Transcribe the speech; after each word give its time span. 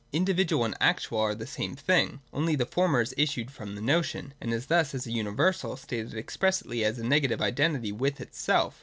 Individual 0.11 0.65
and 0.65 0.73
actual 0.81 1.19
are 1.19 1.35
the 1.35 1.45
same 1.45 1.75
thing: 1.75 2.21
only 2.33 2.55
the 2.55 2.65
former 2.65 2.97
has 2.97 3.13
issued 3.17 3.51
from 3.51 3.75
the 3.75 3.81
notion, 3.81 4.33
and 4.41 4.51
is 4.51 4.65
thus, 4.65 4.95
as 4.95 5.05
a 5.05 5.11
universal, 5.11 5.77
stated 5.77 6.15
expressly 6.15 6.83
as 6.83 6.97
a 6.97 7.03
negative 7.03 7.39
identity 7.39 7.91
with 7.91 8.19
itself. 8.19 8.79